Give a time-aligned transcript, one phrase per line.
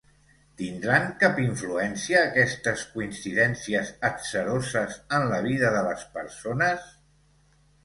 [0.59, 6.91] ¿Tindran cap influència aquestes coincidències atzaroses en la vida de les persones?